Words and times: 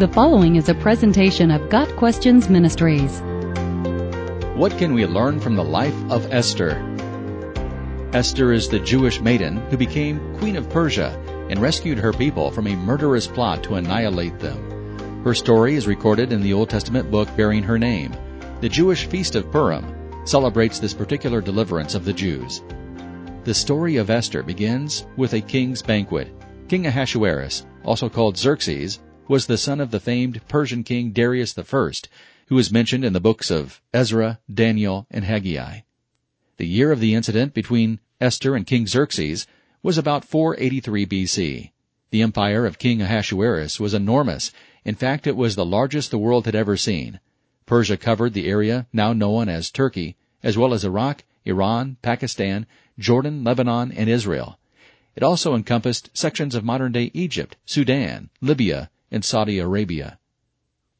The 0.00 0.08
following 0.08 0.56
is 0.56 0.70
a 0.70 0.74
presentation 0.74 1.50
of 1.50 1.68
Got 1.68 1.94
Questions 1.96 2.48
Ministries. 2.48 3.20
What 4.56 4.78
can 4.78 4.94
we 4.94 5.04
learn 5.04 5.38
from 5.38 5.56
the 5.56 5.62
life 5.62 5.94
of 6.10 6.32
Esther? 6.32 6.80
Esther 8.14 8.50
is 8.54 8.66
the 8.66 8.78
Jewish 8.78 9.20
maiden 9.20 9.58
who 9.68 9.76
became 9.76 10.38
Queen 10.38 10.56
of 10.56 10.70
Persia 10.70 11.10
and 11.50 11.60
rescued 11.60 11.98
her 11.98 12.14
people 12.14 12.50
from 12.50 12.66
a 12.66 12.76
murderous 12.76 13.26
plot 13.26 13.62
to 13.64 13.74
annihilate 13.74 14.38
them. 14.38 15.22
Her 15.22 15.34
story 15.34 15.74
is 15.74 15.86
recorded 15.86 16.32
in 16.32 16.40
the 16.40 16.54
Old 16.54 16.70
Testament 16.70 17.10
book 17.10 17.28
bearing 17.36 17.62
her 17.64 17.78
name. 17.78 18.16
The 18.62 18.70
Jewish 18.70 19.04
Feast 19.04 19.34
of 19.34 19.52
Purim 19.52 19.84
celebrates 20.24 20.78
this 20.78 20.94
particular 20.94 21.42
deliverance 21.42 21.94
of 21.94 22.06
the 22.06 22.14
Jews. 22.14 22.62
The 23.44 23.52
story 23.52 23.96
of 23.96 24.08
Esther 24.08 24.42
begins 24.42 25.06
with 25.18 25.34
a 25.34 25.42
king's 25.42 25.82
banquet. 25.82 26.32
King 26.68 26.86
Ahasuerus, 26.86 27.66
also 27.84 28.08
called 28.08 28.38
Xerxes, 28.38 28.98
was 29.30 29.46
the 29.46 29.56
son 29.56 29.80
of 29.80 29.92
the 29.92 30.00
famed 30.00 30.40
Persian 30.48 30.82
king 30.82 31.12
Darius 31.12 31.56
I, 31.56 31.90
who 32.48 32.58
is 32.58 32.72
mentioned 32.72 33.04
in 33.04 33.12
the 33.12 33.20
books 33.20 33.48
of 33.48 33.80
Ezra, 33.94 34.40
Daniel, 34.52 35.06
and 35.08 35.24
Haggai. 35.24 35.82
The 36.56 36.66
year 36.66 36.90
of 36.90 36.98
the 36.98 37.14
incident 37.14 37.54
between 37.54 38.00
Esther 38.20 38.56
and 38.56 38.66
King 38.66 38.88
Xerxes 38.88 39.46
was 39.84 39.96
about 39.96 40.24
483 40.24 41.06
BC. 41.06 41.70
The 42.10 42.22
empire 42.22 42.66
of 42.66 42.80
King 42.80 43.00
Ahasuerus 43.00 43.78
was 43.78 43.94
enormous. 43.94 44.50
In 44.84 44.96
fact, 44.96 45.28
it 45.28 45.36
was 45.36 45.54
the 45.54 45.64
largest 45.64 46.10
the 46.10 46.18
world 46.18 46.46
had 46.46 46.56
ever 46.56 46.76
seen. 46.76 47.20
Persia 47.66 47.96
covered 47.96 48.32
the 48.32 48.48
area 48.48 48.88
now 48.92 49.12
known 49.12 49.48
as 49.48 49.70
Turkey, 49.70 50.16
as 50.42 50.58
well 50.58 50.74
as 50.74 50.84
Iraq, 50.84 51.22
Iran, 51.44 51.98
Pakistan, 52.02 52.66
Jordan, 52.98 53.44
Lebanon, 53.44 53.92
and 53.92 54.10
Israel. 54.10 54.58
It 55.14 55.22
also 55.22 55.54
encompassed 55.54 56.10
sections 56.14 56.56
of 56.56 56.64
modern-day 56.64 57.12
Egypt, 57.14 57.54
Sudan, 57.64 58.30
Libya, 58.40 58.90
in 59.10 59.22
Saudi 59.22 59.58
Arabia. 59.58 60.18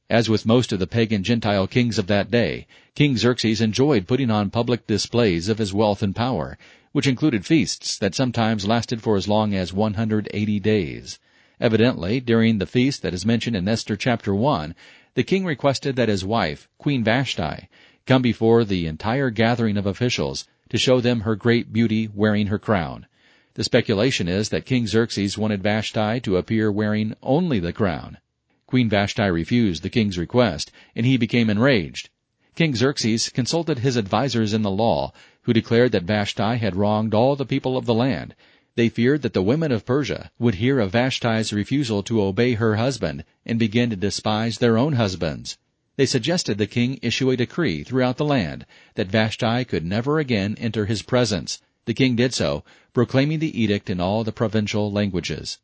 As 0.08 0.28
with 0.28 0.44
most 0.44 0.72
of 0.72 0.80
the 0.80 0.88
pagan 0.88 1.22
Gentile 1.22 1.68
kings 1.68 1.98
of 1.98 2.08
that 2.08 2.30
day, 2.30 2.66
King 2.96 3.16
Xerxes 3.16 3.60
enjoyed 3.60 4.08
putting 4.08 4.30
on 4.30 4.50
public 4.50 4.86
displays 4.88 5.48
of 5.48 5.58
his 5.58 5.72
wealth 5.72 6.02
and 6.02 6.16
power, 6.16 6.58
which 6.90 7.06
included 7.06 7.46
feasts 7.46 7.96
that 7.98 8.16
sometimes 8.16 8.66
lasted 8.66 9.00
for 9.00 9.16
as 9.16 9.28
long 9.28 9.54
as 9.54 9.72
180 9.72 10.58
days. 10.58 11.20
Evidently, 11.60 12.18
during 12.18 12.58
the 12.58 12.66
feast 12.66 13.02
that 13.02 13.14
is 13.14 13.24
mentioned 13.24 13.54
in 13.54 13.68
Esther 13.68 13.94
chapter 13.94 14.34
1, 14.34 14.74
the 15.14 15.22
king 15.22 15.44
requested 15.44 15.94
that 15.94 16.08
his 16.08 16.24
wife, 16.24 16.68
Queen 16.78 17.04
Vashti, 17.04 17.68
come 18.06 18.22
before 18.22 18.64
the 18.64 18.86
entire 18.86 19.30
gathering 19.30 19.76
of 19.76 19.86
officials 19.86 20.48
to 20.70 20.78
show 20.78 21.00
them 21.00 21.20
her 21.20 21.36
great 21.36 21.72
beauty 21.72 22.08
wearing 22.12 22.48
her 22.48 22.58
crown. 22.58 23.06
The 23.60 23.64
speculation 23.64 24.26
is 24.26 24.48
that 24.48 24.64
King 24.64 24.86
Xerxes 24.86 25.36
wanted 25.36 25.62
Vashti 25.62 26.18
to 26.20 26.38
appear 26.38 26.72
wearing 26.72 27.14
only 27.22 27.60
the 27.60 27.74
crown. 27.74 28.16
Queen 28.66 28.88
Vashti 28.88 29.24
refused 29.24 29.82
the 29.82 29.90
king's 29.90 30.16
request, 30.16 30.72
and 30.96 31.04
he 31.04 31.18
became 31.18 31.50
enraged. 31.50 32.08
King 32.56 32.74
Xerxes 32.74 33.28
consulted 33.28 33.80
his 33.80 33.98
advisers 33.98 34.54
in 34.54 34.62
the 34.62 34.70
law, 34.70 35.12
who 35.42 35.52
declared 35.52 35.92
that 35.92 36.04
Vashti 36.04 36.56
had 36.56 36.74
wronged 36.74 37.12
all 37.12 37.36
the 37.36 37.44
people 37.44 37.76
of 37.76 37.84
the 37.84 37.92
land. 37.92 38.34
They 38.76 38.88
feared 38.88 39.20
that 39.20 39.34
the 39.34 39.42
women 39.42 39.72
of 39.72 39.84
Persia 39.84 40.30
would 40.38 40.54
hear 40.54 40.80
of 40.80 40.92
Vashti's 40.92 41.52
refusal 41.52 42.02
to 42.04 42.22
obey 42.22 42.54
her 42.54 42.76
husband 42.76 43.24
and 43.44 43.58
begin 43.58 43.90
to 43.90 43.96
despise 43.96 44.56
their 44.56 44.78
own 44.78 44.94
husbands. 44.94 45.58
They 45.96 46.06
suggested 46.06 46.56
the 46.56 46.66
king 46.66 46.98
issue 47.02 47.30
a 47.30 47.36
decree 47.36 47.84
throughout 47.84 48.16
the 48.16 48.24
land 48.24 48.64
that 48.94 49.08
Vashti 49.08 49.66
could 49.66 49.84
never 49.84 50.18
again 50.18 50.56
enter 50.58 50.86
his 50.86 51.02
presence, 51.02 51.60
the 51.86 51.94
king 51.94 52.16
did 52.16 52.34
so, 52.34 52.62
proclaiming 52.92 53.38
the 53.38 53.62
edict 53.62 53.88
in 53.88 54.00
all 54.00 54.22
the 54.24 54.32
provincial 54.32 54.92
languages. 54.92 55.58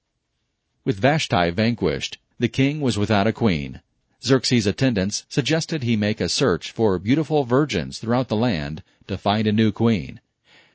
With 0.84 0.98
Vashti 0.98 1.50
vanquished, 1.50 2.19
the 2.39 2.48
king 2.48 2.81
was 2.81 2.97
without 2.98 3.27
a 3.27 3.33
queen. 3.33 3.81
Xerxes' 4.25 4.67
attendants 4.67 5.25
suggested 5.28 5.83
he 5.83 5.97
make 5.97 6.20
a 6.20 6.28
search 6.28 6.73
for 6.73 6.98
beautiful 6.98 7.45
virgins 7.45 7.98
throughout 7.98 8.29
the 8.29 8.36
land 8.36 8.83
to 9.07 9.18
find 9.18 9.46
a 9.46 9.52
new 9.52 9.73
queen. 9.73 10.20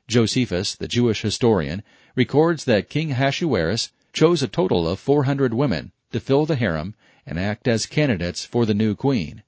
Josephus, 0.08 0.74
the 0.74 0.88
Jewish 0.88 1.22
historian, 1.22 1.82
records 2.14 2.64
that 2.64 2.88
King 2.88 3.12
Ahasuerus 3.12 3.90
chose 4.12 4.42
a 4.42 4.48
total 4.48 4.86
of 4.88 5.00
400 5.00 5.54
women 5.54 5.92
to 6.12 6.20
fill 6.20 6.46
the 6.46 6.56
harem 6.56 6.94
and 7.26 7.38
act 7.38 7.66
as 7.66 7.86
candidates 7.86 8.44
for 8.44 8.66
the 8.66 8.74
new 8.74 8.94
queen. 8.94 9.42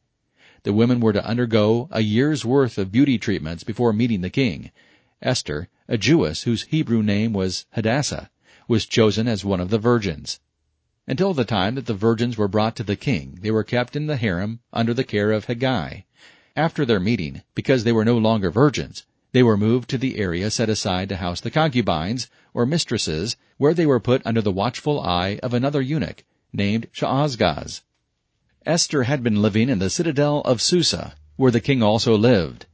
The 0.63 0.73
women 0.73 1.01
were 1.01 1.13
to 1.13 1.27
undergo 1.27 1.89
a 1.91 2.01
year's 2.01 2.45
worth 2.45 2.79
of 2.79 2.91
beauty 2.91 3.19
treatments 3.19 3.65
before 3.65 3.93
meeting 3.93 4.23
the 4.23 4.31
king. 4.31 4.71
Esther, 5.21 5.69
a 5.87 5.99
Jewess 5.99 6.45
whose 6.45 6.63
Hebrew 6.63 7.03
name 7.03 7.35
was 7.35 7.67
Hadassah, 7.73 8.31
was 8.67 8.87
chosen 8.87 9.29
as 9.29 9.45
one 9.45 9.61
of 9.61 9.69
the 9.69 9.79
virgins. 9.79 10.41
Until 11.07 11.35
the 11.35 11.45
time 11.45 11.75
that 11.75 11.85
the 11.85 11.93
virgins 11.93 12.39
were 12.39 12.49
brought 12.49 12.75
to 12.77 12.83
the 12.83 12.97
king, 12.97 13.39
they 13.43 13.51
were 13.51 13.63
kept 13.63 13.95
in 13.95 14.07
the 14.07 14.17
harem 14.17 14.61
under 14.73 14.95
the 14.95 15.05
care 15.05 15.31
of 15.31 15.45
Hegai. 15.45 16.05
After 16.57 16.87
their 16.87 17.01
meeting, 17.01 17.43
because 17.55 17.85
they 17.85 17.93
were 17.93 18.05
no 18.05 18.17
longer 18.17 18.51
virgins, 18.51 19.05
they 19.33 19.43
were 19.43 19.59
moved 19.59 19.91
to 19.91 19.99
the 19.99 20.17
area 20.17 20.51
set 20.51 20.71
aside 20.71 21.11
to 21.11 21.17
house 21.17 21.43
the 21.43 21.51
concubines, 21.51 22.29
or 22.55 22.65
mistresses, 22.65 23.37
where 23.59 23.75
they 23.75 23.85
were 23.85 24.01
put 24.01 24.23
under 24.25 24.41
the 24.41 24.53
watchful 24.53 25.01
eye 25.01 25.39
of 25.43 25.53
another 25.53 25.83
eunuch, 25.83 26.25
named 26.53 26.89
Shaashgaz. 26.95 27.83
Esther 28.65 29.03
had 29.03 29.23
been 29.23 29.43
living 29.43 29.69
in 29.69 29.81
the 29.81 29.91
citadel 29.91 30.41
of 30.47 30.63
Susa, 30.63 31.15
where 31.37 31.51
the 31.51 31.61
king 31.61 31.83
also 31.83 32.17
lived. 32.17 32.65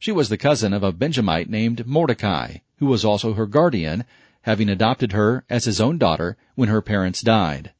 She 0.00 0.12
was 0.12 0.30
the 0.30 0.38
cousin 0.38 0.72
of 0.72 0.82
a 0.82 0.92
Benjamite 0.92 1.50
named 1.50 1.86
Mordecai, 1.86 2.60
who 2.78 2.86
was 2.86 3.04
also 3.04 3.34
her 3.34 3.44
guardian, 3.44 4.04
having 4.40 4.70
adopted 4.70 5.12
her 5.12 5.44
as 5.50 5.66
his 5.66 5.78
own 5.78 5.98
daughter 5.98 6.38
when 6.54 6.70
her 6.70 6.80
parents 6.80 7.20
died. 7.20 7.72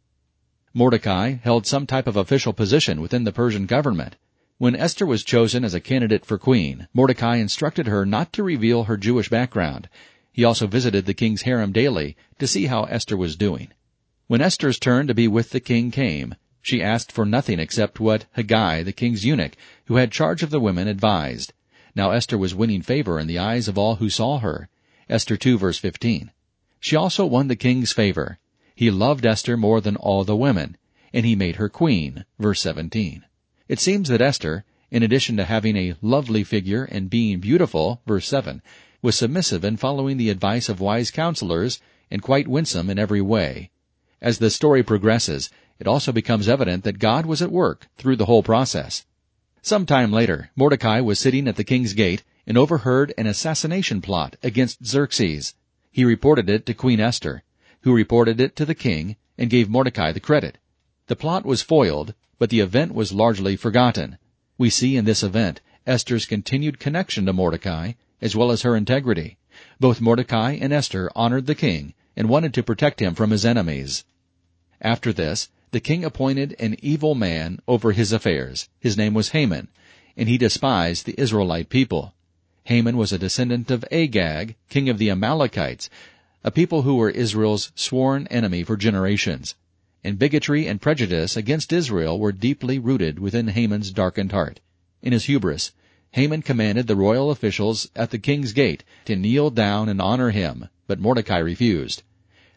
Mordecai 0.75 1.36
held 1.42 1.66
some 1.66 1.86
type 1.86 2.06
of 2.06 2.19
official 2.19 2.53
position 2.53 3.00
within 3.00 3.25
the 3.25 3.32
Persian 3.32 3.64
government. 3.64 4.16
When 4.58 4.76
Esther 4.76 5.06
was 5.06 5.25
chosen 5.25 5.64
as 5.64 5.72
a 5.72 5.81
candidate 5.81 6.26
for 6.26 6.36
queen, 6.36 6.88
Mordecai 6.92 7.36
instructed 7.36 7.86
her 7.86 8.04
not 8.04 8.34
to 8.34 8.42
reveal 8.42 8.84
her 8.84 8.98
Jewish 8.98 9.31
background. 9.31 9.88
He 10.31 10.44
also 10.44 10.66
visited 10.66 11.06
the 11.06 11.14
king's 11.14 11.42
harem 11.42 11.72
daily 11.72 12.19
to 12.38 12.47
see 12.47 12.66
how 12.66 12.84
Esther 12.84 13.16
was 13.16 13.34
doing. 13.34 13.69
When 14.26 14.42
Esther's 14.42 14.78
turn 14.78 15.06
to 15.06 15.14
be 15.14 15.26
with 15.26 15.52
the 15.52 15.60
king 15.60 15.91
came, 15.91 16.34
she 16.60 16.82
asked 16.82 17.12
for 17.12 17.25
nothing 17.25 17.58
except 17.58 17.98
what 17.98 18.26
Hegai, 18.37 18.84
the 18.84 18.92
king's 18.92 19.25
eunuch, 19.25 19.56
who 19.87 19.97
had 19.97 20.12
charge 20.12 20.42
of 20.42 20.50
the 20.50 20.60
women, 20.60 20.87
advised. 20.87 21.54
Now 21.94 22.10
Esther 22.12 22.38
was 22.38 22.54
winning 22.54 22.82
favor 22.82 23.18
in 23.18 23.26
the 23.26 23.38
eyes 23.38 23.68
of 23.68 23.76
all 23.76 23.96
who 23.96 24.08
saw 24.10 24.38
her. 24.38 24.68
Esther 25.08 25.36
2 25.36 25.58
verse 25.58 25.78
15. 25.78 26.30
She 26.78 26.96
also 26.96 27.26
won 27.26 27.48
the 27.48 27.56
king's 27.56 27.92
favor. 27.92 28.38
He 28.74 28.90
loved 28.90 29.26
Esther 29.26 29.56
more 29.56 29.80
than 29.80 29.96
all 29.96 30.24
the 30.24 30.36
women, 30.36 30.76
and 31.12 31.26
he 31.26 31.34
made 31.34 31.56
her 31.56 31.68
queen. 31.68 32.24
Verse 32.38 32.60
17. 32.60 33.24
It 33.68 33.80
seems 33.80 34.08
that 34.08 34.20
Esther, 34.20 34.64
in 34.90 35.02
addition 35.02 35.36
to 35.36 35.44
having 35.44 35.76
a 35.76 35.94
lovely 36.00 36.44
figure 36.44 36.84
and 36.84 37.10
being 37.10 37.40
beautiful, 37.40 38.00
verse 38.06 38.26
7, 38.26 38.62
was 39.02 39.16
submissive 39.16 39.64
in 39.64 39.76
following 39.76 40.16
the 40.16 40.30
advice 40.30 40.68
of 40.68 40.80
wise 40.80 41.10
counselors 41.10 41.80
and 42.10 42.22
quite 42.22 42.48
winsome 42.48 42.88
in 42.88 42.98
every 42.98 43.20
way. 43.20 43.70
As 44.22 44.38
the 44.38 44.50
story 44.50 44.82
progresses, 44.82 45.50
it 45.78 45.86
also 45.86 46.12
becomes 46.12 46.48
evident 46.48 46.84
that 46.84 46.98
God 46.98 47.26
was 47.26 47.42
at 47.42 47.52
work 47.52 47.88
through 47.96 48.16
the 48.16 48.26
whole 48.26 48.42
process. 48.42 49.04
Some 49.62 49.84
time 49.84 50.10
later, 50.10 50.50
Mordecai 50.56 51.00
was 51.00 51.19
sitting 51.19 51.47
at 51.47 51.56
the 51.56 51.65
king's 51.65 51.93
gate 51.93 52.22
and 52.47 52.56
overheard 52.56 53.12
an 53.19 53.26
assassination 53.26 54.00
plot 54.00 54.37
against 54.43 54.87
Xerxes. 54.87 55.54
He 55.93 56.04
reported 56.04 56.48
it 56.48 56.65
to 56.66 56.75
Queen 56.75 56.98
Esther, 56.98 57.43
who 57.82 57.93
reported 57.94 58.41
it 58.41 58.56
to 58.56 58.65
the 58.65 58.75
king 58.75 59.16
and 59.37 59.50
gave 59.50 59.69
Mordecai 59.69 60.12
the 60.12 60.20
credit. 60.20 60.56
The 61.09 61.16
plot 61.16 61.44
was 61.44 61.60
foiled, 61.62 62.15
but 62.38 62.49
the 62.49 62.60
event 62.60 62.94
was 62.94 63.12
largely 63.12 63.54
forgotten. 63.54 64.16
We 64.56 64.70
see 64.70 64.97
in 64.97 65.04
this 65.04 65.22
event 65.22 65.60
Esther's 65.87 66.25
continued 66.25 66.78
connection 66.78 67.26
to 67.26 67.32
Mordecai, 67.32 67.93
as 68.22 68.34
well 68.34 68.50
as 68.50 68.62
her 68.62 68.75
integrity. 68.75 69.37
Both 69.78 70.00
Mordecai 70.00 70.53
and 70.53 70.72
Esther 70.72 71.10
honored 71.15 71.47
the 71.47 71.54
king 71.54 71.93
and 72.16 72.28
wanted 72.28 72.54
to 72.54 72.62
protect 72.62 73.00
him 73.00 73.15
from 73.15 73.31
his 73.31 73.44
enemies. 73.44 74.04
After 74.81 75.12
this, 75.12 75.49
the 75.72 75.81
king 75.81 76.05
appointed 76.05 76.56
an 76.58 76.76
evil 76.82 77.14
man 77.14 77.61
over 77.69 77.93
his 77.93 78.12
affairs. 78.12 78.69
His 78.81 78.96
name 78.96 79.14
was 79.14 79.28
Haman, 79.31 79.69
and 80.17 80.28
he 80.28 80.37
despised 80.37 81.06
the 81.06 81.19
Israelite 81.19 81.69
people. 81.69 82.14
Haman 82.64 82.96
was 82.96 83.12
a 83.12 83.19
descendant 83.19 83.70
of 83.70 83.84
Agag, 83.93 84.56
king 84.69 84.88
of 84.88 84.99
the 84.99 85.11
Amalekites, 85.11 85.88
a 86.43 86.50
people 86.50 86.82
who 86.82 86.96
were 86.96 87.11
Israel's 87.11 87.70
sworn 87.75 88.26
enemy 88.28 88.64
for 88.64 88.76
generations. 88.76 89.55
And 90.02 90.19
bigotry 90.19 90.67
and 90.67 90.81
prejudice 90.81 91.37
against 91.37 91.72
Israel 91.72 92.19
were 92.19 92.32
deeply 92.32 92.78
rooted 92.78 93.19
within 93.19 93.49
Haman's 93.49 93.90
darkened 93.90 94.32
heart. 94.32 94.61
In 95.02 95.12
his 95.12 95.26
hubris, 95.26 95.72
Haman 96.12 96.43
commanded 96.43 96.87
the 96.87 96.96
royal 96.96 97.31
officials 97.31 97.88
at 97.94 98.11
the 98.11 98.19
king's 98.19 98.52
gate 98.52 98.82
to 99.05 99.14
kneel 99.14 99.50
down 99.50 99.88
and 99.88 100.00
honor 100.00 100.31
him, 100.31 100.69
but 100.87 100.99
Mordecai 100.99 101.38
refused. 101.38 102.02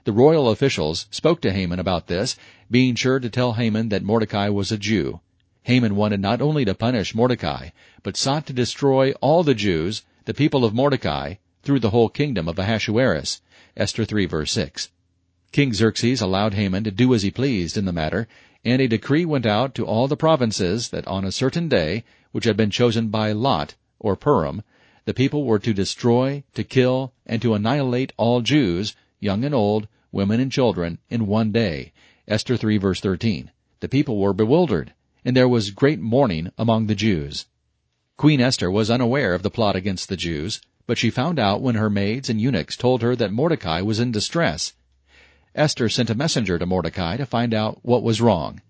The 0.05 0.11
royal 0.11 0.50
officials 0.50 1.07
spoke 1.11 1.39
to 1.41 1.53
Haman 1.53 1.79
about 1.79 2.07
this, 2.07 2.35
being 2.69 2.94
sure 2.94 3.21
to 3.21 3.29
tell 3.29 3.53
Haman 3.53 3.88
that 3.88 4.03
Mordecai 4.03 4.50
was 4.50 4.69
a 4.69 4.77
Jew. 4.77 5.21
Haman 5.61 5.95
wanted 5.95 6.19
not 6.19 6.41
only 6.41 6.65
to 6.65 6.75
punish 6.75 7.15
Mordecai, 7.15 7.69
but 8.01 8.17
sought 8.17 8.45
to 8.47 8.53
destroy 8.53 9.13
all 9.21 9.44
the 9.44 9.53
Jews, 9.53 10.03
the 10.25 10.33
people 10.33 10.65
of 10.65 10.73
Mordecai, 10.73 11.35
through 11.61 11.79
the 11.79 11.91
whole 11.91 12.09
kingdom 12.09 12.50
of 12.50 12.59
Ahasuerus. 12.59 13.39
Esther 13.77 14.03
3 14.03 14.25
verse 14.25 14.51
6. 14.51 14.89
King 15.53 15.73
Xerxes 15.73 16.19
allowed 16.19 16.53
Haman 16.53 16.83
to 16.83 16.91
do 16.91 17.13
as 17.13 17.21
he 17.21 17.31
pleased 17.31 17.77
in 17.77 17.85
the 17.85 17.94
matter, 17.94 18.27
and 18.65 18.81
a 18.81 18.89
decree 18.89 19.23
went 19.23 19.45
out 19.45 19.73
to 19.75 19.85
all 19.85 20.09
the 20.09 20.17
provinces 20.17 20.89
that 20.89 21.07
on 21.07 21.23
a 21.23 21.31
certain 21.31 21.69
day, 21.69 22.03
which 22.33 22.44
had 22.44 22.57
been 22.57 22.71
chosen 22.71 23.07
by 23.07 23.31
Lot, 23.31 23.75
or 24.00 24.17
Purim, 24.17 24.63
the 25.05 25.13
people 25.13 25.45
were 25.45 25.59
to 25.59 25.73
destroy, 25.73 26.44
to 26.55 26.65
kill, 26.65 27.13
and 27.25 27.41
to 27.41 27.53
annihilate 27.53 28.11
all 28.17 28.41
Jews, 28.41 28.95
young 29.24 29.44
and 29.44 29.56
old, 29.56 29.88
women 30.12 30.40
and 30.40 30.52
children, 30.52 31.00
in 31.10 31.25
one 31.25 31.52
day. 31.52 31.94
Esther 32.28 32.56
3 32.56 32.78
verse 32.78 33.00
13. 33.00 33.50
The 33.80 33.90
people 33.90 34.20
were 34.20 34.34
bewildered, 34.34 34.94
and 35.25 35.36
there 35.36 35.48
was 35.48 35.72
great 35.72 36.00
mourning 36.00 36.52
among 36.58 36.88
the 36.88 36.96
Jews. 36.96 37.46
Queen 38.18 38.40
Esther 38.40 38.70
was 38.70 38.92
unaware 38.92 39.34
of 39.34 39.42
the 39.42 39.50
plot 39.50 39.75
against 39.75 40.08
the 40.08 40.18
Jews, 40.18 40.62
but 40.86 40.98
she 40.98 41.10
found 41.10 41.40
out 41.40 41.62
when 41.62 41.75
her 41.75 41.90
maids 41.90 42.30
and 42.30 42.40
eunuchs 42.40 42.78
told 42.78 43.02
her 43.02 43.16
that 43.16 43.31
Mordecai 43.31 43.81
was 43.81 44.00
in 44.00 44.12
distress. 44.12 44.74
Esther 45.56 45.90
sent 45.90 46.10
a 46.10 46.16
messenger 46.16 46.60
to 46.60 46.66
Mordecai 46.66 47.18
to 47.18 47.25
find 47.25 47.54
out 47.54 47.80
what 47.81 48.04
was 48.04 48.22
wrong. 48.22 48.62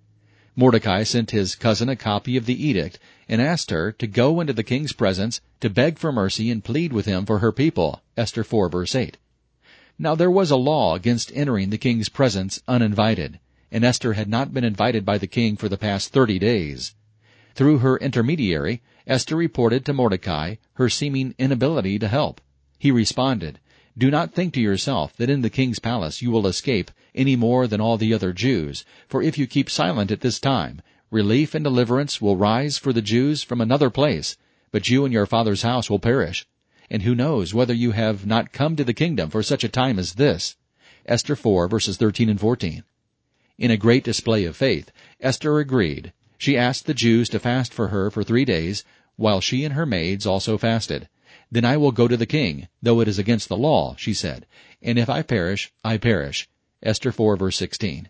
Mordecai 0.56 1.04
sent 1.04 1.32
his 1.32 1.56
cousin 1.56 1.90
a 1.90 1.96
copy 1.96 2.38
of 2.38 2.46
the 2.46 2.68
edict 2.68 3.00
and 3.28 3.42
asked 3.42 3.72
her 3.72 3.92
to 3.94 4.06
go 4.06 4.40
into 4.40 4.54
the 4.54 4.64
king's 4.64 4.94
presence 4.94 5.42
to 5.62 5.70
beg 5.70 5.98
for 5.98 6.12
mercy 6.12 6.52
and 6.52 6.64
plead 6.64 6.94
with 6.94 7.06
him 7.06 7.26
for 7.26 7.40
her 7.40 7.52
people. 7.52 8.02
Esther 8.16 8.44
4 8.44 8.70
verse 8.70 8.94
8. 8.94 9.18
Now 10.00 10.16
there 10.16 10.32
was 10.32 10.50
a 10.50 10.56
law 10.56 10.96
against 10.96 11.32
entering 11.36 11.70
the 11.70 11.78
king's 11.78 12.10
presence 12.10 12.60
uninvited, 12.68 13.40
and 13.72 13.84
Esther 13.84 14.14
had 14.14 14.28
not 14.28 14.52
been 14.52 14.64
invited 14.64 15.06
by 15.06 15.20
the 15.20 15.28
king 15.28 15.56
for 15.56 15.70
the 15.70 15.78
past 15.78 16.12
thirty 16.12 16.40
days. 16.40 16.96
Through 17.54 17.78
her 17.78 17.98
intermediary, 17.98 18.82
Esther 19.06 19.36
reported 19.36 19.86
to 19.86 19.94
Mordecai 19.94 20.56
her 20.74 20.90
seeming 20.90 21.36
inability 21.38 22.00
to 22.00 22.08
help. 22.08 22.42
He 22.80 22.90
responded, 22.90 23.60
Do 23.96 24.10
not 24.10 24.34
think 24.34 24.54
to 24.54 24.62
yourself 24.62 25.16
that 25.18 25.30
in 25.30 25.42
the 25.44 25.52
king's 25.52 25.78
palace 25.78 26.24
you 26.24 26.32
will 26.32 26.48
escape 26.48 26.90
any 27.14 27.36
more 27.36 27.68
than 27.68 27.80
all 27.80 27.98
the 27.98 28.16
other 28.16 28.34
Jews, 28.34 28.84
for 29.08 29.22
if 29.22 29.38
you 29.38 29.46
keep 29.46 29.70
silent 29.70 30.10
at 30.10 30.22
this 30.22 30.40
time, 30.40 30.82
relief 31.12 31.54
and 31.54 31.64
deliverance 31.64 32.20
will 32.20 32.36
rise 32.36 32.80
for 32.80 32.94
the 32.94 33.04
Jews 33.04 33.44
from 33.44 33.62
another 33.62 33.92
place, 33.92 34.38
but 34.72 34.90
you 34.90 35.06
and 35.06 35.14
your 35.14 35.28
father's 35.28 35.62
house 35.62 35.88
will 35.88 36.00
perish. 36.00 36.48
And 36.94 37.02
who 37.02 37.16
knows 37.16 37.56
whether 37.56 37.74
you 37.74 37.94
have 37.94 38.24
not 38.24 38.52
come 38.52 38.76
to 38.76 38.84
the 38.84 38.94
kingdom 38.94 39.32
for 39.32 39.42
such 39.42 39.64
a 39.64 39.68
time 39.68 39.98
as 39.98 40.14
this? 40.14 40.58
Esther 41.08 41.36
4 41.36 41.68
verses 41.68 41.98
13 41.98 42.30
and 42.30 42.40
14. 42.40 42.84
In 43.58 43.72
a 43.72 43.78
great 43.78 44.04
display 44.04 44.46
of 44.46 44.56
faith, 44.56 44.92
Esther 45.20 45.58
agreed, 45.58 46.14
she 46.38 46.56
asked 46.56 46.86
the 46.86 46.94
Jews 46.94 47.30
to 47.30 47.40
fast 47.40 47.74
for 47.74 47.88
her 47.88 48.12
for 48.12 48.24
three 48.24 48.46
days, 48.46 48.84
while 49.16 49.42
she 49.42 49.66
and 49.66 49.74
her 49.74 49.88
maids 49.88 50.28
also 50.28 50.56
fasted. 50.56 51.10
Then 51.52 51.66
I 51.66 51.78
will 51.78 51.92
go 51.92 52.08
to 52.08 52.16
the 52.16 52.28
king, 52.28 52.68
though 52.80 53.00
it 53.00 53.08
is 53.08 53.18
against 53.18 53.50
the 53.50 53.58
law, 53.58 53.96
she 53.98 54.14
said, 54.14 54.46
and 54.80 55.00
if 55.00 55.10
I 55.10 55.24
perish, 55.24 55.74
I 55.84 55.98
perish. 55.98 56.48
Esther 56.84 57.12
4 57.12 57.38
verse 57.38 57.58
16. 57.58 58.08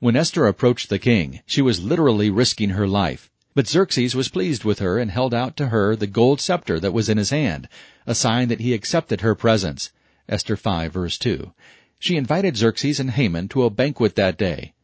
When 0.00 0.16
Esther 0.16 0.48
approached 0.48 0.88
the 0.88 0.98
king, 0.98 1.42
she 1.46 1.62
was 1.62 1.78
literally 1.78 2.30
risking 2.30 2.70
her 2.70 2.88
life. 2.88 3.30
But 3.56 3.66
Xerxes 3.66 4.14
was 4.14 4.28
pleased 4.28 4.64
with 4.64 4.80
her 4.80 4.98
and 4.98 5.10
held 5.10 5.32
out 5.32 5.56
to 5.56 5.68
her 5.68 5.96
the 5.96 6.06
gold 6.06 6.42
scepter 6.42 6.78
that 6.78 6.92
was 6.92 7.08
in 7.08 7.16
his 7.16 7.30
hand, 7.30 7.70
a 8.06 8.14
sign 8.14 8.48
that 8.48 8.60
he 8.60 8.74
accepted 8.74 9.22
her 9.22 9.34
presence. 9.34 9.92
Esther 10.28 10.58
5 10.58 10.92
verse 10.92 11.16
2. 11.16 11.52
She 11.98 12.18
invited 12.18 12.58
Xerxes 12.58 13.00
and 13.00 13.12
Haman 13.12 13.48
to 13.48 13.64
a 13.64 13.70
banquet 13.70 14.14
that 14.16 14.36
day. 14.36 14.74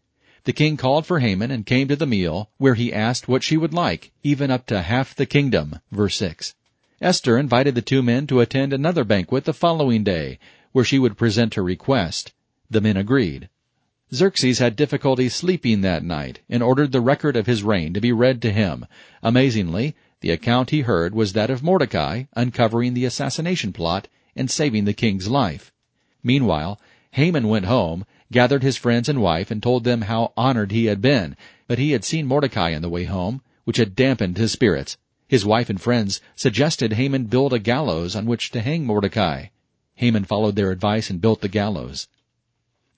The 0.45 0.55
king 0.55 0.79
called 0.79 1.05
for 1.05 1.21
Haman 1.21 1.51
and 1.51 1.67
came 1.67 1.87
to 1.89 1.97
the 1.97 2.07
meal, 2.07 2.49
where 2.57 2.75
he 2.75 2.95
asked 2.95 3.29
what 3.29 3.43
she 3.43 3.59
would 3.59 3.75
like, 3.75 4.11
even 4.23 4.51
up 4.51 4.65
to 4.69 4.81
half 4.81 5.15
the 5.15 5.27
kingdom. 5.27 5.81
Verse 5.91 6.17
6. 6.17 6.55
Esther 7.03 7.37
invited 7.37 7.75
the 7.75 7.83
two 7.83 8.03
men 8.03 8.27
to 8.29 8.41
attend 8.41 8.73
another 8.73 9.05
banquet 9.05 9.45
the 9.45 9.53
following 9.53 10.03
day, 10.03 10.39
where 10.73 10.83
she 10.83 10.99
would 10.99 11.19
present 11.19 11.57
her 11.57 11.63
request. 11.63 12.33
The 12.71 12.81
men 12.81 12.97
agreed. 12.97 13.51
Xerxes 14.15 14.59
had 14.59 14.77
difficulty 14.77 15.31
sleeping 15.31 15.81
that 15.81 16.05
night, 16.05 16.41
and 16.51 16.63
ordered 16.63 16.93
the 16.93 17.01
record 17.01 17.35
of 17.35 17.47
his 17.47 17.63
reign 17.63 17.95
to 17.95 18.01
be 18.03 18.13
read 18.13 18.43
to 18.43 18.53
him. 18.53 18.85
Amazingly, 19.23 19.95
the 20.21 20.29
account 20.29 20.69
he 20.69 20.83
heard 20.83 21.15
was 21.15 21.33
that 21.33 21.49
of 21.49 21.63
Mordecai 21.63 22.25
uncovering 22.37 22.93
the 22.93 23.07
assassination 23.07 23.73
plot 23.73 24.09
and 24.37 24.51
saving 24.51 24.85
the 24.85 24.93
king's 24.93 25.29
life. 25.29 25.73
Meanwhile, 26.23 26.79
Haman 27.13 27.49
went 27.49 27.65
home 27.65 28.05
gathered 28.31 28.63
his 28.63 28.77
friends 28.77 29.09
and 29.09 29.23
wife, 29.23 29.51
and 29.51 29.63
told 29.63 29.85
them 29.85 30.03
how 30.03 30.33
honored 30.37 30.73
he 30.73 30.87
had 30.87 31.01
been, 31.01 31.37
but 31.67 31.79
he 31.79 31.93
had 31.93 32.05
seen 32.05 32.27
Mordecai 32.27 32.75
on 32.75 32.83
the 32.83 32.91
way 32.91 33.05
home, 33.05 33.41
which 33.65 33.79
had 33.79 33.97
dampened 33.97 34.37
his 34.37 34.53
spirits. 34.53 34.99
His 35.29 35.47
wife 35.47 35.71
and 35.71 35.81
friends 35.81 36.21
suggested 36.37 36.93
Haman 36.93 37.25
build 37.25 37.55
a 37.55 37.59
gallows 37.59 38.15
on 38.15 38.27
which 38.27 38.51
to 38.51 38.61
hang 38.61 38.85
Mordecai. 38.85 39.47
Haman 39.95 40.25
followed 40.25 40.57
their 40.57 40.71
advice 40.71 41.09
and 41.09 41.19
built 41.19 41.41
the 41.41 41.49
gallows. 41.49 42.09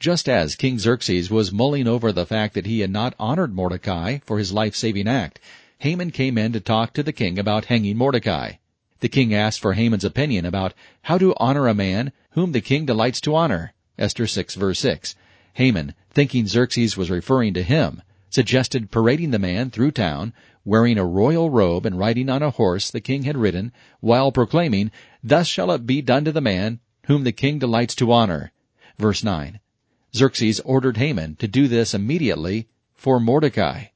Just 0.00 0.28
as 0.28 0.54
King 0.54 0.78
Xerxes 0.78 1.30
was 1.30 1.52
mulling 1.52 1.86
over 1.86 2.12
the 2.12 2.26
fact 2.26 2.54
that 2.54 2.66
he 2.66 2.80
had 2.80 2.90
not 2.90 3.14
honored 3.18 3.54
Mordecai 3.54 4.18
for 4.26 4.38
his 4.38 4.52
life-saving 4.52 5.08
act, 5.08 5.40
Haman 5.78 6.10
came 6.10 6.36
in 6.36 6.52
to 6.52 6.60
talk 6.60 6.92
to 6.94 7.02
the 7.02 7.12
king 7.12 7.38
about 7.38 7.66
hanging 7.66 7.96
Mordecai. 7.96 8.54
The 9.00 9.08
king 9.08 9.34
asked 9.34 9.60
for 9.60 9.74
Haman's 9.74 10.04
opinion 10.04 10.44
about 10.44 10.74
how 11.02 11.18
to 11.18 11.34
honor 11.38 11.68
a 11.68 11.74
man 11.74 12.12
whom 12.30 12.52
the 12.52 12.60
king 12.60 12.86
delights 12.86 13.20
to 13.22 13.34
honor. 13.34 13.72
Esther 13.98 14.26
6 14.26 14.54
verse 14.56 14.78
6. 14.80 15.14
Haman, 15.54 15.94
thinking 16.10 16.46
Xerxes 16.46 16.96
was 16.96 17.10
referring 17.10 17.54
to 17.54 17.62
him, 17.62 18.02
suggested 18.30 18.90
parading 18.90 19.30
the 19.30 19.38
man 19.38 19.70
through 19.70 19.92
town, 19.92 20.32
wearing 20.64 20.98
a 20.98 21.04
royal 21.04 21.50
robe 21.50 21.86
and 21.86 21.98
riding 21.98 22.28
on 22.28 22.42
a 22.42 22.50
horse 22.50 22.90
the 22.90 23.00
king 23.00 23.22
had 23.22 23.36
ridden, 23.36 23.72
while 24.00 24.32
proclaiming, 24.32 24.90
Thus 25.22 25.46
shall 25.46 25.70
it 25.70 25.86
be 25.86 26.02
done 26.02 26.24
to 26.24 26.32
the 26.32 26.40
man 26.40 26.80
whom 27.06 27.24
the 27.24 27.32
king 27.32 27.58
delights 27.58 27.94
to 27.96 28.10
honor. 28.10 28.50
Verse 28.98 29.22
9. 29.22 29.60
Xerxes 30.14 30.60
ordered 30.60 30.96
Haman 30.96 31.36
to 31.36 31.48
do 31.48 31.66
this 31.66 31.92
immediately 31.92 32.68
for 32.94 33.18
Mordecai. 33.18 33.86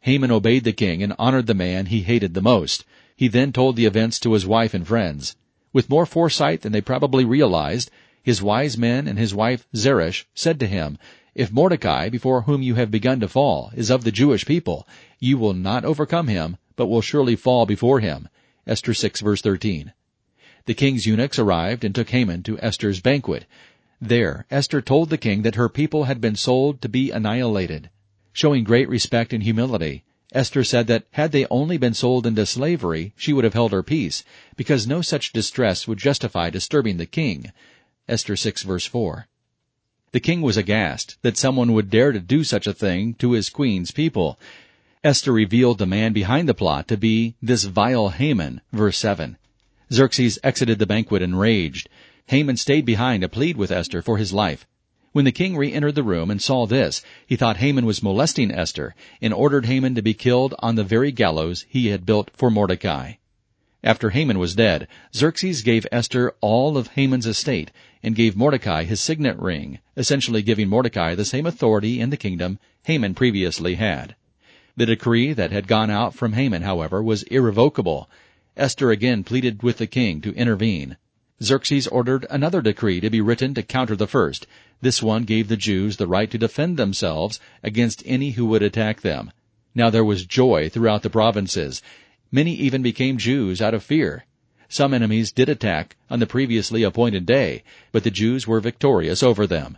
Haman 0.00 0.30
obeyed 0.30 0.64
the 0.64 0.72
king 0.72 1.02
and 1.02 1.14
honored 1.18 1.46
the 1.46 1.54
man 1.54 1.86
he 1.86 2.02
hated 2.02 2.34
the 2.34 2.42
most. 2.42 2.84
He 3.16 3.28
then 3.28 3.52
told 3.52 3.76
the 3.76 3.86
events 3.86 4.20
to 4.20 4.34
his 4.34 4.46
wife 4.46 4.74
and 4.74 4.86
friends. 4.86 5.34
With 5.72 5.88
more 5.88 6.04
foresight 6.04 6.60
than 6.60 6.72
they 6.72 6.80
probably 6.80 7.24
realized, 7.24 7.90
his 8.22 8.42
wise 8.42 8.76
men 8.76 9.08
and 9.08 9.18
his 9.18 9.34
wife 9.34 9.66
Zeresh 9.74 10.26
said 10.34 10.60
to 10.60 10.66
him, 10.66 10.98
If 11.34 11.50
Mordecai, 11.50 12.08
before 12.10 12.42
whom 12.42 12.60
you 12.60 12.74
have 12.74 12.90
begun 12.90 13.20
to 13.20 13.28
fall, 13.28 13.72
is 13.74 13.90
of 13.90 14.04
the 14.04 14.12
Jewish 14.12 14.44
people, 14.44 14.86
you 15.18 15.38
will 15.38 15.54
not 15.54 15.84
overcome 15.84 16.28
him, 16.28 16.58
but 16.76 16.88
will 16.88 17.00
surely 17.00 17.36
fall 17.36 17.64
before 17.64 18.00
him. 18.00 18.28
Esther 18.66 18.92
6 18.92 19.20
verse 19.20 19.40
13. 19.40 19.92
The 20.66 20.74
king's 20.74 21.06
eunuchs 21.06 21.38
arrived 21.38 21.82
and 21.82 21.94
took 21.94 22.10
Haman 22.10 22.42
to 22.44 22.58
Esther's 22.60 23.00
banquet. 23.00 23.46
There, 24.04 24.46
Esther 24.50 24.82
told 24.82 25.10
the 25.10 25.16
king 25.16 25.42
that 25.42 25.54
her 25.54 25.68
people 25.68 26.04
had 26.04 26.20
been 26.20 26.34
sold 26.34 26.82
to 26.82 26.88
be 26.88 27.12
annihilated. 27.12 27.88
Showing 28.32 28.64
great 28.64 28.88
respect 28.88 29.32
and 29.32 29.44
humility, 29.44 30.02
Esther 30.32 30.64
said 30.64 30.88
that 30.88 31.06
had 31.12 31.30
they 31.30 31.46
only 31.50 31.76
been 31.76 31.94
sold 31.94 32.26
into 32.26 32.44
slavery, 32.44 33.12
she 33.16 33.32
would 33.32 33.44
have 33.44 33.54
held 33.54 33.70
her 33.70 33.84
peace, 33.84 34.24
because 34.56 34.88
no 34.88 35.02
such 35.02 35.32
distress 35.32 35.86
would 35.86 35.98
justify 35.98 36.50
disturbing 36.50 36.96
the 36.96 37.06
king. 37.06 37.52
Esther 38.08 38.34
6 38.34 38.64
verse 38.64 38.86
4. 38.86 39.28
The 40.10 40.18
king 40.18 40.42
was 40.42 40.56
aghast 40.56 41.16
that 41.22 41.36
someone 41.36 41.72
would 41.72 41.88
dare 41.88 42.10
to 42.10 42.18
do 42.18 42.42
such 42.42 42.66
a 42.66 42.74
thing 42.74 43.14
to 43.20 43.30
his 43.30 43.50
queen's 43.50 43.92
people. 43.92 44.36
Esther 45.04 45.32
revealed 45.32 45.78
the 45.78 45.86
man 45.86 46.12
behind 46.12 46.48
the 46.48 46.54
plot 46.54 46.88
to 46.88 46.96
be 46.96 47.36
this 47.40 47.62
vile 47.62 48.08
Haman, 48.08 48.62
verse 48.72 48.98
7. 48.98 49.36
Xerxes 49.92 50.40
exited 50.42 50.80
the 50.80 50.86
banquet 50.86 51.22
enraged. 51.22 51.88
Haman 52.26 52.56
stayed 52.56 52.84
behind 52.84 53.22
to 53.22 53.28
plead 53.28 53.56
with 53.56 53.72
Esther 53.72 54.02
for 54.02 54.18
his 54.18 54.32
life. 54.32 54.66
When 55.12 55.24
the 55.24 55.32
king 55.32 55.56
re-entered 55.56 55.94
the 55.94 56.02
room 56.02 56.30
and 56.30 56.40
saw 56.40 56.66
this, 56.66 57.02
he 57.26 57.36
thought 57.36 57.58
Haman 57.58 57.84
was 57.84 58.02
molesting 58.02 58.50
Esther 58.50 58.94
and 59.20 59.34
ordered 59.34 59.66
Haman 59.66 59.94
to 59.96 60.02
be 60.02 60.14
killed 60.14 60.54
on 60.60 60.74
the 60.74 60.84
very 60.84 61.12
gallows 61.12 61.66
he 61.68 61.88
had 61.88 62.06
built 62.06 62.30
for 62.34 62.50
Mordecai. 62.50 63.14
After 63.84 64.10
Haman 64.10 64.38
was 64.38 64.54
dead, 64.54 64.86
Xerxes 65.14 65.62
gave 65.62 65.86
Esther 65.90 66.32
all 66.40 66.78
of 66.78 66.86
Haman's 66.88 67.26
estate 67.26 67.72
and 68.02 68.14
gave 68.14 68.36
Mordecai 68.36 68.84
his 68.84 69.00
signet 69.00 69.38
ring, 69.38 69.80
essentially 69.96 70.40
giving 70.40 70.68
Mordecai 70.68 71.14
the 71.14 71.24
same 71.24 71.44
authority 71.44 72.00
in 72.00 72.10
the 72.10 72.16
kingdom 72.16 72.60
Haman 72.84 73.14
previously 73.14 73.74
had. 73.74 74.14
The 74.76 74.86
decree 74.86 75.32
that 75.32 75.50
had 75.50 75.66
gone 75.66 75.90
out 75.90 76.14
from 76.14 76.32
Haman, 76.32 76.62
however, 76.62 77.02
was 77.02 77.24
irrevocable. 77.24 78.08
Esther 78.56 78.90
again 78.90 79.24
pleaded 79.24 79.62
with 79.62 79.78
the 79.78 79.86
king 79.86 80.20
to 80.20 80.34
intervene. 80.34 80.96
Xerxes 81.42 81.86
ordered 81.88 82.26
another 82.30 82.62
decree 82.62 83.00
to 83.00 83.10
be 83.10 83.20
written 83.20 83.54
to 83.54 83.62
counter 83.62 83.96
the 83.96 84.06
first. 84.06 84.46
This 84.80 85.02
one 85.02 85.24
gave 85.24 85.48
the 85.48 85.56
Jews 85.56 85.96
the 85.96 86.06
right 86.06 86.30
to 86.30 86.38
defend 86.38 86.76
themselves 86.76 87.40
against 87.62 88.02
any 88.06 88.30
who 88.30 88.46
would 88.46 88.62
attack 88.62 89.00
them. 89.00 89.32
Now 89.74 89.90
there 89.90 90.04
was 90.04 90.24
joy 90.24 90.68
throughout 90.68 91.02
the 91.02 91.10
provinces, 91.10 91.82
Many 92.34 92.54
even 92.54 92.80
became 92.80 93.18
Jews 93.18 93.60
out 93.60 93.74
of 93.74 93.82
fear. 93.82 94.24
Some 94.66 94.94
enemies 94.94 95.32
did 95.32 95.50
attack 95.50 95.96
on 96.08 96.18
the 96.18 96.26
previously 96.26 96.82
appointed 96.82 97.26
day, 97.26 97.62
but 97.92 98.04
the 98.04 98.10
Jews 98.10 98.46
were 98.46 98.58
victorious 98.58 99.22
over 99.22 99.46
them. 99.46 99.76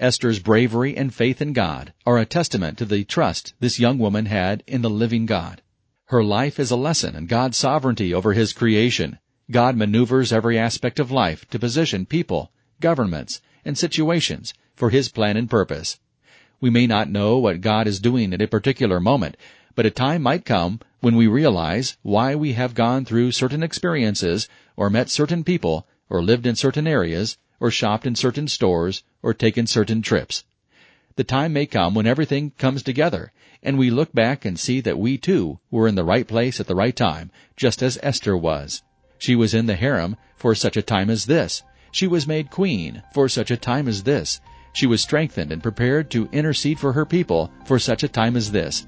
Esther's 0.00 0.38
bravery 0.38 0.96
and 0.96 1.14
faith 1.14 1.42
in 1.42 1.52
God 1.52 1.92
are 2.06 2.16
a 2.16 2.24
testament 2.24 2.78
to 2.78 2.86
the 2.86 3.04
trust 3.04 3.52
this 3.60 3.78
young 3.78 3.98
woman 3.98 4.24
had 4.24 4.62
in 4.66 4.80
the 4.80 4.88
living 4.88 5.26
God. 5.26 5.60
Her 6.06 6.24
life 6.24 6.58
is 6.58 6.70
a 6.70 6.76
lesson 6.76 7.14
in 7.14 7.26
God's 7.26 7.58
sovereignty 7.58 8.14
over 8.14 8.32
His 8.32 8.54
creation. 8.54 9.18
God 9.48 9.76
maneuvers 9.76 10.32
every 10.32 10.58
aspect 10.58 10.98
of 10.98 11.12
life 11.12 11.48
to 11.50 11.58
position 11.60 12.04
people, 12.04 12.50
governments, 12.80 13.40
and 13.64 13.78
situations 13.78 14.52
for 14.74 14.90
His 14.90 15.08
plan 15.08 15.36
and 15.36 15.48
purpose. 15.48 16.00
We 16.60 16.68
may 16.68 16.88
not 16.88 17.08
know 17.08 17.38
what 17.38 17.60
God 17.60 17.86
is 17.86 18.00
doing 18.00 18.32
at 18.32 18.42
a 18.42 18.48
particular 18.48 18.98
moment, 18.98 19.36
but 19.76 19.86
a 19.86 19.90
time 19.90 20.22
might 20.22 20.44
come 20.44 20.80
when 21.00 21.14
we 21.14 21.28
realize 21.28 21.96
why 22.02 22.34
we 22.34 22.54
have 22.54 22.74
gone 22.74 23.04
through 23.04 23.30
certain 23.30 23.62
experiences, 23.62 24.48
or 24.74 24.90
met 24.90 25.10
certain 25.10 25.44
people, 25.44 25.86
or 26.10 26.24
lived 26.24 26.44
in 26.44 26.56
certain 26.56 26.88
areas, 26.88 27.38
or 27.60 27.70
shopped 27.70 28.04
in 28.04 28.16
certain 28.16 28.48
stores, 28.48 29.04
or 29.22 29.32
taken 29.32 29.68
certain 29.68 30.02
trips. 30.02 30.42
The 31.14 31.24
time 31.24 31.52
may 31.52 31.66
come 31.66 31.94
when 31.94 32.06
everything 32.06 32.50
comes 32.58 32.82
together, 32.82 33.32
and 33.62 33.78
we 33.78 33.90
look 33.90 34.12
back 34.12 34.44
and 34.44 34.58
see 34.58 34.80
that 34.80 34.98
we 34.98 35.18
too 35.18 35.60
were 35.70 35.86
in 35.86 35.94
the 35.94 36.04
right 36.04 36.26
place 36.26 36.58
at 36.58 36.66
the 36.66 36.74
right 36.74 36.96
time, 36.96 37.30
just 37.56 37.80
as 37.80 37.96
Esther 38.02 38.36
was. 38.36 38.82
She 39.18 39.34
was 39.34 39.54
in 39.54 39.66
the 39.66 39.76
harem 39.76 40.16
for 40.36 40.54
such 40.54 40.76
a 40.76 40.82
time 40.82 41.10
as 41.10 41.26
this. 41.26 41.62
She 41.90 42.06
was 42.06 42.26
made 42.26 42.50
queen 42.50 43.02
for 43.14 43.28
such 43.28 43.50
a 43.50 43.56
time 43.56 43.88
as 43.88 44.02
this. 44.02 44.40
She 44.72 44.86
was 44.86 45.00
strengthened 45.00 45.52
and 45.52 45.62
prepared 45.62 46.10
to 46.10 46.28
intercede 46.32 46.78
for 46.78 46.92
her 46.92 47.06
people 47.06 47.50
for 47.64 47.78
such 47.78 48.02
a 48.02 48.08
time 48.08 48.36
as 48.36 48.52
this. 48.52 48.86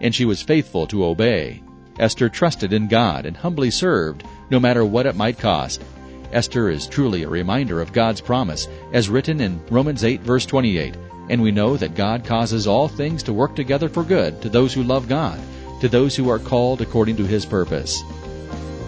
And 0.00 0.14
she 0.14 0.26
was 0.26 0.42
faithful 0.42 0.86
to 0.88 1.04
obey. 1.04 1.62
Esther 1.98 2.28
trusted 2.28 2.72
in 2.72 2.88
God 2.88 3.26
and 3.26 3.36
humbly 3.36 3.70
served, 3.70 4.24
no 4.50 4.60
matter 4.60 4.84
what 4.84 5.06
it 5.06 5.16
might 5.16 5.38
cost. 5.38 5.82
Esther 6.32 6.70
is 6.70 6.86
truly 6.86 7.22
a 7.22 7.28
reminder 7.28 7.80
of 7.80 7.92
God's 7.92 8.20
promise, 8.20 8.68
as 8.92 9.08
written 9.08 9.40
in 9.40 9.60
Romans 9.70 10.04
8 10.04 10.20
verse 10.20 10.46
28, 10.46 10.94
and 11.28 11.42
we 11.42 11.50
know 11.50 11.76
that 11.76 11.94
God 11.94 12.24
causes 12.24 12.66
all 12.66 12.88
things 12.88 13.22
to 13.24 13.32
work 13.32 13.56
together 13.56 13.88
for 13.88 14.02
good 14.02 14.40
to 14.42 14.48
those 14.48 14.72
who 14.72 14.82
love 14.82 15.08
God, 15.08 15.40
to 15.80 15.88
those 15.88 16.14
who 16.14 16.28
are 16.28 16.38
called 16.38 16.80
according 16.80 17.16
to 17.16 17.26
His 17.26 17.44
purpose. 17.44 18.02